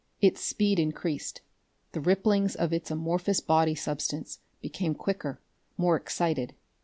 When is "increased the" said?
0.79-1.99